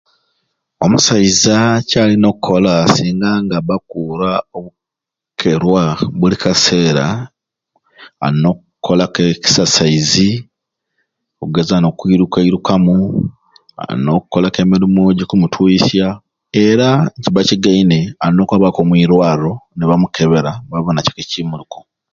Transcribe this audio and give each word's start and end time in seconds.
Omusaiza 0.85 1.55
kyalina 1.89 2.25
okukoola 2.31 2.73
singa 2.93 3.31
nga 3.43 3.55
aba 3.61 3.75
akuura 3.77 4.31
okukeerwa 4.57 5.83
buli 6.19 6.35
kaseera 6.43 7.05
alina 8.25 8.47
okolaku 8.53 9.19
ekisasaizi, 9.33 10.31
ogeza 11.43 11.75
nokuiruka 11.81 12.37
irukamu, 12.47 12.95
alina 13.89 14.09
okolaku 14.17 14.57
emirimu 14.63 15.01
ejikumutuyiisya 15.11 16.07
era 16.67 16.87
nikiba 17.13 17.41
kigaine 17.49 17.97
alina 18.23 18.41
okwabaku 18.43 18.79
omuirwaro 18.81 19.51
nibamukebera 19.77 20.51
nibabona 20.59 21.03
ciki 21.05 21.21
ecimuluku. 21.23 21.79